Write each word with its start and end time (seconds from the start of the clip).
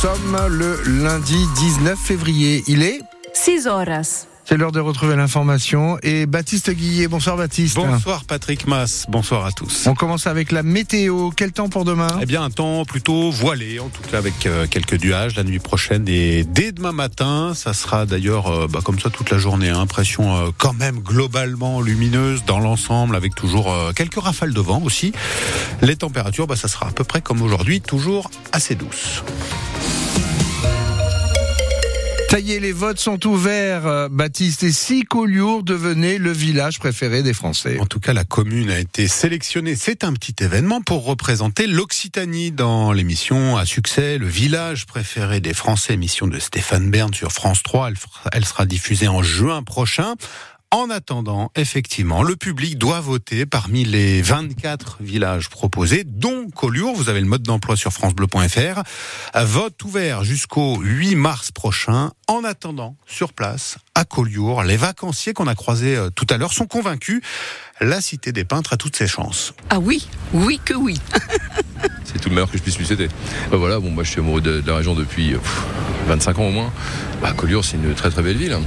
sommes 0.00 0.38
le 0.48 0.80
lundi 1.02 1.44
19 1.56 1.98
février. 1.98 2.62
Il 2.68 2.84
est 2.84 3.00
6 3.34 3.66
horas. 3.66 4.26
C'est 4.44 4.56
l'heure 4.56 4.70
de 4.70 4.78
retrouver 4.78 5.16
l'information. 5.16 5.98
Et 6.04 6.26
Baptiste 6.26 6.70
Guillet, 6.70 7.08
bonsoir 7.08 7.36
Baptiste. 7.36 7.74
Bonsoir 7.74 8.24
Patrick 8.24 8.68
Mass, 8.68 9.06
bonsoir 9.08 9.44
à 9.44 9.50
tous. 9.50 9.88
On 9.88 9.94
commence 9.94 10.28
avec 10.28 10.52
la 10.52 10.62
météo. 10.62 11.30
Quel 11.34 11.50
temps 11.50 11.68
pour 11.68 11.84
demain? 11.84 12.06
Eh 12.22 12.26
bien, 12.26 12.44
un 12.44 12.50
temps 12.50 12.84
plutôt 12.84 13.32
voilé, 13.32 13.80
en 13.80 13.88
tout 13.88 14.02
cas 14.08 14.18
avec 14.18 14.46
euh, 14.46 14.68
quelques 14.70 15.02
nuages 15.02 15.34
la 15.34 15.42
nuit 15.42 15.58
prochaine 15.58 16.04
et 16.06 16.44
dès 16.44 16.70
demain 16.70 16.92
matin. 16.92 17.52
Ça 17.56 17.72
sera 17.72 18.06
d'ailleurs 18.06 18.46
euh, 18.46 18.68
bah, 18.68 18.78
comme 18.84 19.00
ça 19.00 19.10
toute 19.10 19.30
la 19.30 19.38
journée. 19.38 19.68
Hein. 19.68 19.80
Impression 19.80 20.36
euh, 20.36 20.50
quand 20.56 20.74
même 20.74 21.00
globalement 21.00 21.80
lumineuse 21.80 22.44
dans 22.44 22.60
l'ensemble, 22.60 23.16
avec 23.16 23.34
toujours 23.34 23.74
quelques 23.96 24.20
rafales 24.22 24.54
de 24.54 24.60
vent 24.60 24.80
aussi. 24.84 25.12
Les 25.82 25.96
températures, 25.96 26.46
bah, 26.46 26.54
ça 26.54 26.68
sera 26.68 26.86
à 26.86 26.92
peu 26.92 27.02
près 27.02 27.20
comme 27.20 27.42
aujourd'hui, 27.42 27.80
toujours 27.80 28.30
assez 28.52 28.76
douces. 28.76 29.24
Est, 32.30 32.60
les 32.60 32.72
votes 32.72 33.00
sont 33.00 33.26
ouverts, 33.26 33.86
euh, 33.86 34.08
Baptiste. 34.10 34.62
Et 34.62 34.70
si 34.70 35.02
Collioure 35.02 35.62
devenait 35.62 36.18
le 36.18 36.30
village 36.30 36.78
préféré 36.78 37.22
des 37.22 37.32
Français 37.32 37.78
En 37.80 37.86
tout 37.86 38.00
cas, 38.00 38.12
la 38.12 38.24
commune 38.24 38.70
a 38.70 38.78
été 38.78 39.08
sélectionnée. 39.08 39.74
C'est 39.74 40.04
un 40.04 40.12
petit 40.12 40.34
événement 40.44 40.80
pour 40.82 41.04
représenter 41.04 41.66
l'Occitanie 41.66 42.52
dans 42.52 42.92
l'émission 42.92 43.56
à 43.56 43.64
succès, 43.64 44.18
le 44.18 44.26
village 44.26 44.86
préféré 44.86 45.40
des 45.40 45.54
Français, 45.54 45.94
émission 45.94 46.26
de 46.26 46.38
Stéphane 46.38 46.90
Bern 46.90 47.12
sur 47.14 47.32
France 47.32 47.62
3. 47.62 47.90
Elle 48.32 48.44
sera 48.44 48.66
diffusée 48.66 49.08
en 49.08 49.22
juin 49.22 49.62
prochain. 49.62 50.14
En 50.70 50.90
attendant, 50.90 51.50
effectivement, 51.56 52.22
le 52.22 52.36
public 52.36 52.76
doit 52.76 53.00
voter 53.00 53.46
parmi 53.46 53.84
les 53.84 54.20
24 54.20 54.98
villages 55.00 55.48
proposés, 55.48 56.04
dont 56.04 56.50
Collioure. 56.50 56.94
Vous 56.94 57.08
avez 57.08 57.20
le 57.20 57.26
mode 57.26 57.42
d'emploi 57.42 57.74
sur 57.74 57.90
francebleu.fr. 57.90 58.82
Vote 59.34 59.82
ouvert 59.84 60.24
jusqu'au 60.24 60.78
8 60.78 61.14
mars 61.14 61.52
prochain. 61.52 62.10
En 62.26 62.44
attendant, 62.44 62.96
sur 63.06 63.32
place, 63.32 63.78
à 63.94 64.04
Collioure, 64.04 64.62
les 64.62 64.76
vacanciers 64.76 65.32
qu'on 65.32 65.46
a 65.46 65.54
croisés 65.54 65.96
euh, 65.96 66.10
tout 66.10 66.26
à 66.28 66.36
l'heure 66.36 66.52
sont 66.52 66.66
convaincus. 66.66 67.22
La 67.80 68.02
Cité 68.02 68.32
des 68.32 68.44
Peintres 68.44 68.74
a 68.74 68.76
toutes 68.76 68.96
ses 68.96 69.06
chances. 69.06 69.54
Ah 69.70 69.78
oui, 69.78 70.06
oui 70.34 70.60
que 70.62 70.74
oui. 70.74 71.00
c'est 72.12 72.18
tout 72.18 72.28
le 72.28 72.34
meilleur 72.34 72.50
que 72.50 72.56
je 72.56 72.62
puisse 72.62 72.78
lui 72.78 72.86
céder. 72.86 73.08
Bah 73.50 73.56
voilà, 73.56 73.78
bon, 73.80 73.90
moi 73.90 74.04
je 74.04 74.10
suis 74.10 74.20
amoureux 74.20 74.40
de, 74.40 74.62
la 74.66 74.76
région 74.76 74.94
depuis 74.94 75.34
25 76.06 76.38
ans 76.38 76.48
au 76.48 76.50
moins. 76.50 76.72
Bah, 77.22 77.34
c'est 77.62 77.76
une 77.76 77.94
très 77.94 78.10
très 78.10 78.22
belle 78.22 78.36
ville. 78.36 78.52
Hein. 78.52 78.62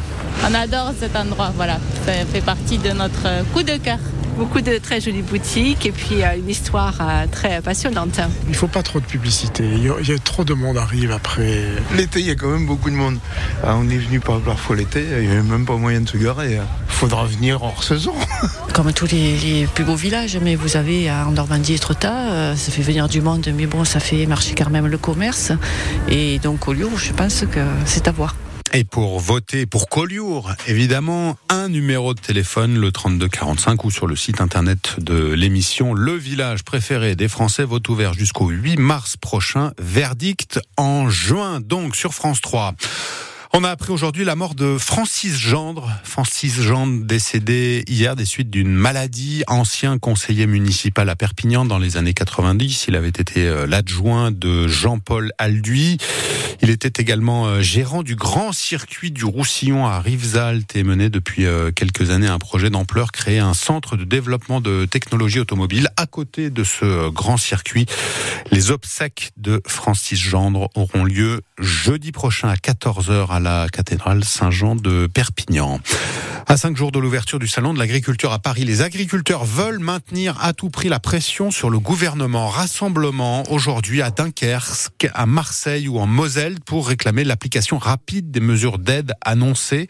On 0.47 0.53
adore 0.53 0.93
cet 0.99 1.15
endroit, 1.15 1.51
voilà. 1.55 1.79
Ça 2.05 2.13
fait 2.31 2.41
partie 2.41 2.77
de 2.77 2.91
notre 2.91 3.27
coup 3.53 3.63
de 3.63 3.77
cœur 3.77 3.99
beaucoup 4.41 4.61
de 4.61 4.79
très 4.79 4.99
jolies 4.99 5.21
boutiques 5.21 5.85
et 5.85 5.91
puis 5.91 6.23
euh, 6.23 6.35
une 6.35 6.49
histoire 6.49 6.95
euh, 6.99 7.27
très 7.31 7.61
passionnante. 7.61 8.19
Il 8.45 8.49
ne 8.49 8.55
faut 8.55 8.67
pas 8.67 8.81
trop 8.81 8.99
de 8.99 9.05
publicité. 9.05 9.63
Il 9.63 9.83
y 9.83 10.11
a 10.11 10.17
trop 10.17 10.43
de 10.43 10.55
monde 10.55 10.79
arrive 10.79 11.11
après. 11.11 11.61
L'été, 11.95 12.21
il 12.21 12.25
y 12.25 12.31
a 12.31 12.35
quand 12.35 12.49
même 12.49 12.65
beaucoup 12.65 12.89
de 12.89 12.95
monde. 12.95 13.19
Ah, 13.63 13.75
on 13.77 13.87
est 13.87 13.99
venu 13.99 14.19
par 14.19 14.39
parfois 14.39 14.77
l'été, 14.77 15.05
il 15.21 15.29
n'y 15.29 15.35
a 15.35 15.43
même 15.43 15.67
pas 15.67 15.75
moyen 15.75 16.01
de 16.01 16.09
se 16.09 16.17
garer. 16.17 16.53
Il 16.53 16.61
faudra 16.87 17.25
venir 17.25 17.61
hors 17.61 17.83
saison. 17.83 18.15
Comme 18.73 18.91
tous 18.93 19.11
les, 19.11 19.67
plus 19.75 19.83
beaux 19.83 19.95
villages, 19.95 20.35
mais 20.41 20.55
vous 20.55 20.75
avez 20.75 21.11
en 21.11 21.33
Normandie 21.33 21.73
et 21.73 21.75
Etretat, 21.75 22.55
ça 22.55 22.71
fait 22.71 22.81
venir 22.81 23.07
du 23.07 23.21
monde, 23.21 23.47
mais 23.55 23.67
bon, 23.67 23.85
ça 23.85 23.99
fait 23.99 24.25
marcher 24.25 24.55
quand 24.55 24.71
même 24.71 24.87
le 24.87 24.97
commerce. 24.97 25.51
Et 26.09 26.39
donc 26.39 26.67
au 26.67 26.73
lieu, 26.73 26.87
je 26.95 27.13
pense 27.13 27.41
que 27.41 27.59
c'est 27.85 28.07
à 28.07 28.11
voir. 28.11 28.35
Et 28.73 28.85
pour 28.85 29.19
voter 29.19 29.65
pour 29.65 29.89
Collioure, 29.89 30.53
évidemment, 30.65 31.37
un 31.49 31.67
numéro 31.67 32.13
de 32.13 32.21
téléphone, 32.21 32.77
le 32.77 32.89
3245, 32.93 33.83
ou 33.83 33.91
sur 33.91 34.07
le 34.07 34.15
site 34.15 34.39
internet 34.39 34.95
de 34.97 35.33
l'émission, 35.33 35.93
le 35.93 36.13
village 36.13 36.63
préféré 36.63 37.17
des 37.17 37.27
Français, 37.27 37.65
vote 37.65 37.89
ouvert 37.89 38.13
jusqu'au 38.13 38.47
8 38.47 38.77
mars 38.77 39.17
prochain, 39.17 39.73
verdict 39.77 40.61
en 40.77 41.09
juin, 41.09 41.59
donc 41.59 41.97
sur 41.97 42.13
France 42.13 42.39
3. 42.39 42.73
On 43.53 43.65
a 43.65 43.69
appris 43.69 43.91
aujourd'hui 43.91 44.23
la 44.23 44.37
mort 44.37 44.55
de 44.55 44.77
Francis 44.77 45.35
Gendre. 45.35 45.91
Francis 46.05 46.61
Gendre 46.61 47.03
décédé 47.03 47.83
hier 47.85 48.15
des 48.15 48.23
suites 48.23 48.49
d'une 48.49 48.71
maladie. 48.71 49.43
Ancien 49.47 49.99
conseiller 49.99 50.47
municipal 50.47 51.09
à 51.09 51.17
Perpignan 51.17 51.65
dans 51.65 51.77
les 51.77 51.97
années 51.97 52.13
90. 52.13 52.85
Il 52.87 52.95
avait 52.95 53.09
été 53.09 53.45
euh, 53.45 53.67
l'adjoint 53.67 54.31
de 54.31 54.69
Jean-Paul 54.69 55.33
Alduy. 55.37 55.97
Il 56.61 56.69
était 56.69 57.01
également 57.01 57.47
euh, 57.47 57.61
gérant 57.61 58.03
du 58.03 58.15
grand 58.15 58.53
circuit 58.53 59.11
du 59.11 59.25
Roussillon 59.25 59.85
à 59.85 59.99
Rivesaltes 59.99 60.77
et 60.77 60.83
menait 60.83 61.09
depuis 61.09 61.45
euh, 61.45 61.71
quelques 61.71 62.09
années 62.09 62.27
un 62.27 62.39
projet 62.39 62.69
d'ampleur, 62.69 63.11
créer 63.11 63.39
un 63.39 63.53
centre 63.53 63.97
de 63.97 64.05
développement 64.05 64.61
de 64.61 64.85
technologie 64.85 65.41
automobile 65.41 65.89
à 65.97 66.05
côté 66.05 66.51
de 66.51 66.63
ce 66.63 67.09
grand 67.09 67.35
circuit. 67.35 67.85
Les 68.51 68.71
obsèques 68.71 69.31
de 69.35 69.61
Francis 69.67 70.19
Gendre 70.19 70.69
auront 70.75 71.03
lieu 71.03 71.41
jeudi 71.59 72.13
prochain 72.13 72.47
à 72.47 72.55
14h 72.55 73.27
à 73.29 73.40
la 73.41 73.67
cathédrale 73.69 74.23
Saint-Jean 74.23 74.75
de 74.75 75.07
Perpignan. 75.07 75.79
À 76.47 76.57
cinq 76.57 76.75
jours 76.75 76.91
de 76.91 76.99
l'ouverture 76.99 77.39
du 77.39 77.47
salon 77.47 77.73
de 77.73 77.79
l'agriculture 77.79 78.33
à 78.33 78.39
Paris, 78.39 78.65
les 78.65 78.81
agriculteurs 78.81 79.45
veulent 79.45 79.79
maintenir 79.79 80.37
à 80.41 80.51
tout 80.51 80.69
prix 80.69 80.89
la 80.89 80.99
pression 80.99 81.49
sur 81.49 81.69
le 81.69 81.79
gouvernement. 81.79 82.49
Rassemblement 82.49 83.49
aujourd'hui 83.49 84.01
à 84.01 84.11
Dunkerque, 84.11 85.09
à 85.13 85.25
Marseille 85.25 85.87
ou 85.87 85.97
en 85.99 86.07
Moselle 86.07 86.59
pour 86.59 86.89
réclamer 86.89 87.23
l'application 87.23 87.77
rapide 87.77 88.31
des 88.31 88.41
mesures 88.41 88.79
d'aide 88.79 89.13
annoncées. 89.23 89.87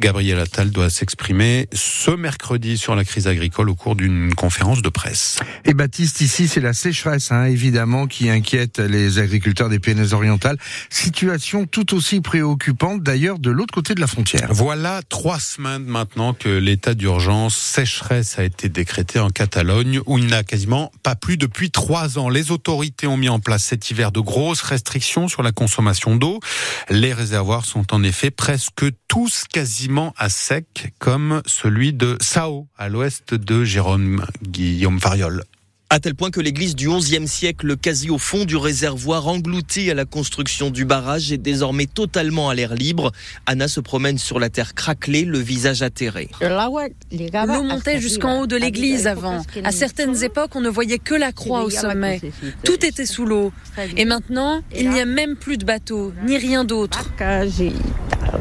Gabriel 0.00 0.40
Attal 0.40 0.70
doit 0.70 0.90
s'exprimer 0.90 1.68
ce 1.72 2.10
mercredi 2.10 2.78
sur 2.78 2.96
la 2.96 3.04
crise 3.04 3.28
agricole 3.28 3.70
au 3.70 3.76
cours 3.76 3.94
d'une 3.94 4.34
conférence 4.34 4.82
de 4.82 4.88
presse. 4.88 5.38
Et 5.64 5.72
Baptiste, 5.72 6.20
ici, 6.20 6.48
c'est 6.48 6.60
la 6.60 6.72
sécheresse, 6.72 7.30
hein, 7.30 7.44
évidemment, 7.44 8.08
qui 8.08 8.28
inquiète 8.28 8.80
les 8.80 9.20
agriculteurs 9.20 9.68
des 9.68 9.78
Pyrénées-Orientales. 9.78 10.58
Situation 10.90 11.64
tout 11.64 11.94
aussi 11.94 12.20
préoccupante, 12.20 12.72
d'ailleurs, 12.98 13.38
de 13.38 13.50
l'autre 13.50 13.72
côté 13.72 13.94
de 13.94 14.00
la 14.00 14.06
frontière. 14.08 14.48
Voilà 14.50 15.02
trois 15.08 15.38
semaines 15.38 15.84
maintenant 15.84 16.34
que 16.34 16.48
l'état 16.48 16.94
d'urgence 16.94 17.56
sécheresse 17.56 18.38
a 18.40 18.44
été 18.44 18.68
décrété 18.68 19.20
en 19.20 19.30
Catalogne, 19.30 20.00
où 20.06 20.18
il 20.18 20.26
n'a 20.26 20.42
quasiment 20.42 20.90
pas 21.04 21.14
plu 21.14 21.36
depuis 21.36 21.70
trois 21.70 22.18
ans. 22.18 22.28
Les 22.28 22.50
autorités 22.50 23.06
ont 23.06 23.16
mis 23.16 23.28
en 23.28 23.38
place 23.38 23.64
cet 23.64 23.90
hiver 23.90 24.10
de 24.10 24.18
grosses 24.18 24.62
restrictions 24.62 25.28
sur 25.28 25.44
la 25.44 25.52
consommation 25.52 26.16
d'eau. 26.16 26.40
Les 26.90 27.12
réservoirs 27.12 27.66
sont 27.66 27.94
en 27.94 28.02
effet 28.02 28.32
presque 28.32 28.84
tous 29.06 29.44
quasiment 29.44 30.12
à 30.16 30.28
sec, 30.28 30.92
comme 30.98 31.40
celui 31.46 31.92
de 31.92 32.16
Sao, 32.20 32.66
à 32.76 32.88
l'ouest 32.88 33.34
de 33.34 33.64
Jérôme 33.64 34.26
Guillaume 34.42 35.00
Fariol 35.00 35.44
à 35.92 36.00
tel 36.00 36.14
point 36.14 36.30
que 36.30 36.40
l'église 36.40 36.74
du 36.74 36.88
XIe 36.88 37.28
siècle, 37.28 37.76
quasi 37.76 38.08
au 38.08 38.16
fond 38.16 38.46
du 38.46 38.56
réservoir, 38.56 39.28
engloutie 39.28 39.90
à 39.90 39.94
la 39.94 40.06
construction 40.06 40.70
du 40.70 40.86
barrage, 40.86 41.32
est 41.32 41.36
désormais 41.36 41.84
totalement 41.84 42.48
à 42.48 42.54
l'air 42.54 42.74
libre. 42.74 43.12
Anna 43.44 43.68
se 43.68 43.78
promène 43.78 44.16
sur 44.16 44.40
la 44.40 44.48
terre 44.48 44.72
craquelée, 44.72 45.26
le 45.26 45.38
visage 45.38 45.82
atterré. 45.82 46.30
L'eau 46.40 47.62
montait 47.62 48.00
jusqu'en 48.00 48.40
haut 48.40 48.46
de 48.46 48.56
l'église 48.56 49.06
avant. 49.06 49.42
À 49.64 49.70
certaines 49.70 50.24
époques, 50.24 50.56
on 50.56 50.62
ne 50.62 50.70
voyait 50.70 50.98
que 50.98 51.14
la 51.14 51.30
croix 51.30 51.62
au 51.62 51.68
sommet. 51.68 52.22
Tout 52.64 52.86
était 52.86 53.04
sous 53.04 53.26
l'eau. 53.26 53.52
Et 53.98 54.06
maintenant, 54.06 54.62
il 54.74 54.88
n'y 54.88 55.00
a 55.00 55.04
même 55.04 55.36
plus 55.36 55.58
de 55.58 55.66
bateau, 55.66 56.14
ni 56.26 56.38
rien 56.38 56.64
d'autre. 56.64 57.10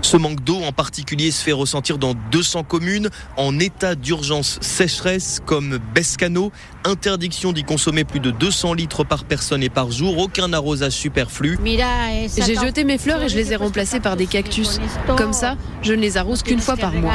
Ce 0.01 0.17
manque 0.17 0.43
d'eau 0.43 0.57
en 0.63 0.71
particulier 0.71 1.31
se 1.31 1.43
fait 1.43 1.51
ressentir 1.51 1.97
dans 1.97 2.13
200 2.31 2.63
communes 2.63 3.09
en 3.37 3.59
état 3.59 3.95
d'urgence 3.95 4.57
sécheresse 4.61 5.41
comme 5.45 5.79
Bescano. 5.93 6.51
Interdiction 6.83 7.53
d'y 7.53 7.63
consommer 7.63 8.03
plus 8.03 8.19
de 8.19 8.31
200 8.31 8.73
litres 8.73 9.03
par 9.03 9.23
personne 9.23 9.61
et 9.61 9.69
par 9.69 9.91
jour. 9.91 10.17
Aucun 10.17 10.51
arrosage 10.53 10.93
superflu. 10.93 11.59
J'ai 11.63 12.55
jeté 12.55 12.83
mes 12.83 12.97
fleurs 12.97 13.21
et 13.21 13.29
je 13.29 13.35
les 13.35 13.53
ai 13.53 13.55
remplacées 13.55 13.99
par 13.99 14.17
des 14.17 14.25
cactus. 14.25 14.79
Comme 15.15 15.33
ça, 15.33 15.55
je 15.83 15.93
ne 15.93 16.01
les 16.01 16.17
arrose 16.17 16.41
qu'une 16.41 16.59
fois 16.59 16.75
par 16.77 16.93
mois. 16.93 17.13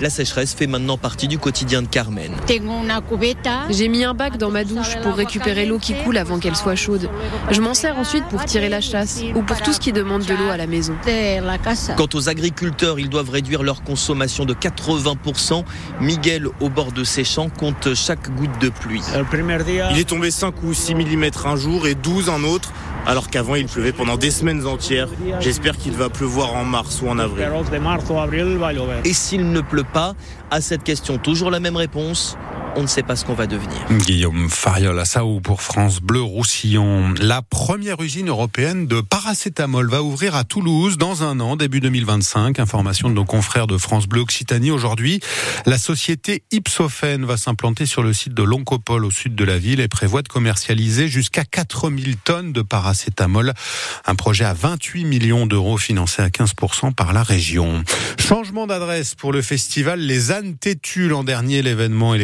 La 0.00 0.10
sécheresse 0.10 0.54
fait 0.54 0.66
maintenant 0.66 0.96
partie 0.96 1.28
du 1.28 1.38
quotidien 1.38 1.82
de 1.82 1.86
Carmen. 1.88 2.32
J'ai 3.70 3.88
mis 3.88 4.04
un 4.04 4.14
bac 4.14 4.38
dans 4.38 4.50
ma 4.50 4.64
douche 4.64 4.96
pour 5.02 5.14
récupérer 5.14 5.66
l'eau 5.66 5.78
qui 5.78 5.94
coule 5.94 6.16
avant 6.16 6.38
qu'elle 6.38 6.56
soit 6.56 6.76
chaude. 6.76 7.10
Je 7.50 7.60
m'en 7.60 7.74
sers 7.74 7.98
ensuite 7.98 8.24
pour 8.24 8.44
tirer 8.46 8.70
la 8.70 8.80
chasse 8.80 9.22
ou 9.34 9.42
pour 9.42 9.60
tout 9.60 9.72
ce 9.74 9.80
qui 9.80 9.92
demande 9.92 10.24
de 10.24 10.32
l'eau 10.32 10.48
à 10.50 10.56
la 10.56 10.66
maison. 10.66 10.94
Quant 11.96 12.08
aux 12.14 12.28
agriculteurs, 12.28 12.98
ils 12.98 13.08
doivent 13.08 13.30
réduire 13.30 13.62
leur 13.62 13.82
consommation 13.82 14.44
de 14.44 14.54
80%. 14.54 15.64
Miguel, 16.00 16.48
au 16.60 16.68
bord 16.68 16.92
de 16.92 17.04
ses 17.04 17.24
champs, 17.24 17.48
compte 17.48 17.94
chaque 17.94 18.34
goutte 18.36 18.58
de 18.60 18.68
pluie. 18.68 19.02
Il 19.92 19.98
est 19.98 20.08
tombé 20.08 20.30
5 20.30 20.62
ou 20.62 20.74
6 20.74 20.94
mm 20.94 21.24
un 21.44 21.56
jour 21.56 21.86
et 21.86 21.94
12 21.94 22.30
un 22.30 22.44
autre, 22.44 22.72
alors 23.06 23.28
qu'avant 23.28 23.54
il 23.54 23.66
pleuvait 23.66 23.92
pendant 23.92 24.16
des 24.16 24.30
semaines 24.30 24.66
entières. 24.66 25.08
J'espère 25.40 25.76
qu'il 25.76 25.92
va 25.92 26.08
pleuvoir 26.08 26.54
en 26.54 26.64
mars 26.64 27.00
ou 27.02 27.08
en 27.08 27.18
avril. 27.18 27.48
Et 29.04 29.12
s'il 29.12 29.50
ne 29.50 29.60
pleut 29.60 29.84
pas 29.84 30.14
À 30.50 30.60
cette 30.60 30.82
question, 30.82 31.18
toujours 31.18 31.50
la 31.50 31.60
même 31.60 31.76
réponse 31.76 32.36
on 32.76 32.82
ne 32.82 32.86
sait 32.86 33.02
pas 33.02 33.16
ce 33.16 33.24
qu'on 33.24 33.34
va 33.34 33.46
devenir. 33.46 33.78
Guillaume 33.90 34.48
Fariol 34.50 34.98
à 34.98 35.04
Sao 35.04 35.40
pour 35.40 35.62
France 35.62 36.00
Bleu 36.00 36.22
Roussillon. 36.22 37.14
La 37.20 37.42
première 37.42 38.00
usine 38.00 38.28
européenne 38.28 38.86
de 38.86 39.00
paracétamol 39.00 39.88
va 39.88 40.02
ouvrir 40.02 40.34
à 40.34 40.44
Toulouse 40.44 40.98
dans 40.98 41.22
un 41.22 41.40
an, 41.40 41.56
début 41.56 41.80
2025. 41.80 42.58
Information 42.58 43.08
de 43.08 43.14
nos 43.14 43.24
confrères 43.24 43.66
de 43.66 43.78
France 43.78 44.06
Bleu 44.06 44.20
Occitanie 44.20 44.70
aujourd'hui. 44.70 45.20
La 45.66 45.78
société 45.78 46.42
Ipsophène 46.50 47.24
va 47.24 47.36
s'implanter 47.36 47.86
sur 47.86 48.02
le 48.02 48.12
site 48.12 48.34
de 48.34 48.42
l'Oncopole 48.42 49.04
au 49.04 49.10
sud 49.10 49.34
de 49.34 49.44
la 49.44 49.58
ville 49.58 49.80
et 49.80 49.88
prévoit 49.88 50.22
de 50.22 50.28
commercialiser 50.28 51.08
jusqu'à 51.08 51.44
4000 51.44 52.16
tonnes 52.16 52.52
de 52.52 52.62
paracétamol. 52.62 53.52
Un 54.06 54.14
projet 54.14 54.44
à 54.44 54.54
28 54.54 55.04
millions 55.04 55.46
d'euros 55.46 55.78
financé 55.78 56.22
à 56.22 56.28
15% 56.28 56.92
par 56.92 57.12
la 57.12 57.22
région. 57.22 57.82
Changement 58.18 58.66
d'adresse 58.66 59.14
pour 59.14 59.32
le 59.32 59.42
festival 59.42 60.00
Les 60.00 60.32
Ânes 60.32 60.56
Têtus. 60.56 61.08
L'an 61.08 61.24
dernier, 61.24 61.62
l'événement 61.62 62.14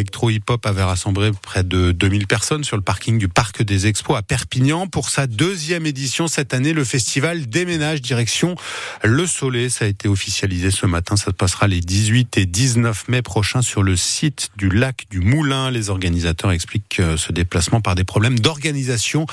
électro-hip-hop 0.41 0.67
avait 0.67 0.83
rassemblé 0.83 1.31
près 1.43 1.65
de 1.65 1.93
2000 1.93 2.27
personnes 2.27 2.65
sur 2.65 2.77
le 2.77 2.83
parking 2.83 3.19
du 3.19 3.29
Parc 3.29 3.63
des 3.63 3.87
Expos 3.87 4.17
à 4.17 4.23
Perpignan. 4.23 4.87
Pour 4.87 5.11
sa 5.11 5.27
deuxième 5.27 5.87
édition 5.87 6.29
cette 6.29 6.55
année, 6.55 6.73
le 6.73 6.85
festival 6.85 7.47
déménage 7.47 8.01
direction 8.01 8.55
Le 9.03 9.27
Soleil. 9.27 9.71
Ça 9.71 9.85
a 9.85 9.89
été 9.89 10.09
officialisé 10.09 10.71
ce 10.71 10.87
matin. 10.87 11.17
Ça 11.17 11.27
se 11.27 11.31
passera 11.31 11.69
les 11.69 11.81
18 11.81 12.39
et 12.39 12.47
19 12.47 13.09
mai 13.09 13.23
prochains 13.23 13.63
sur 13.63 13.83
le 13.83 13.97
site 13.97 14.51
du 14.57 14.71
lac 14.71 15.07
du 15.11 15.21
Moulin. 15.21 15.71
Les 15.71 15.91
organisateurs 15.91 16.53
expliquent 16.53 17.03
ce 17.17 17.33
déplacement 17.33 17.81
par 17.81 17.95
des 17.95 18.05
problèmes 18.05 18.39
d'organisation 18.39 19.27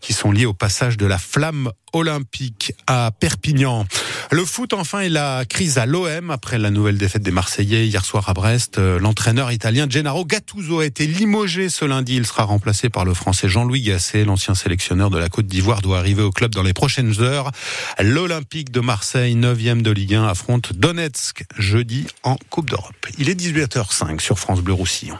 qui 0.00 0.12
sont 0.12 0.32
liés 0.32 0.46
au 0.46 0.54
passage 0.54 0.96
de 0.96 1.06
la 1.06 1.18
flamme 1.18 1.70
olympique 1.92 2.72
à 2.86 3.10
Perpignan. 3.18 3.86
Le 4.30 4.44
foot 4.44 4.72
enfin 4.72 5.00
et 5.00 5.08
la 5.08 5.44
crise 5.44 5.78
à 5.78 5.86
l'OM 5.86 6.30
après 6.30 6.58
la 6.58 6.70
nouvelle 6.70 6.98
défaite 6.98 7.22
des 7.22 7.30
Marseillais 7.30 7.86
hier 7.86 8.04
soir 8.04 8.28
à 8.28 8.34
Brest. 8.34 8.78
L'entraîneur 8.78 9.52
italien 9.52 9.86
Gennaro 9.88 10.24
Gattuso 10.24 10.80
a 10.80 10.86
été 10.86 11.06
limogé 11.06 11.68
ce 11.68 11.84
lundi. 11.84 12.16
Il 12.16 12.26
sera 12.26 12.44
remplacé 12.44 12.88
par 12.88 13.04
le 13.04 13.14
français 13.14 13.48
Jean-Louis 13.48 13.82
Gasset. 13.82 14.24
L'ancien 14.24 14.54
sélectionneur 14.54 15.10
de 15.10 15.18
la 15.18 15.28
Côte 15.28 15.46
d'Ivoire 15.46 15.82
doit 15.82 15.98
arriver 15.98 16.22
au 16.22 16.30
club 16.30 16.52
dans 16.52 16.62
les 16.62 16.72
prochaines 16.72 17.20
heures. 17.20 17.50
L'Olympique 18.00 18.70
de 18.70 18.80
Marseille, 18.80 19.34
9e 19.34 19.82
de 19.82 19.90
Ligue 19.90 20.14
1, 20.14 20.26
affronte 20.26 20.72
Donetsk 20.72 21.44
jeudi 21.58 22.06
en 22.22 22.36
Coupe 22.50 22.70
d'Europe. 22.70 23.06
Il 23.18 23.28
est 23.28 23.38
18h05 23.38 24.20
sur 24.20 24.38
France 24.38 24.60
Bleu 24.60 24.74
Roussillon. 24.74 25.18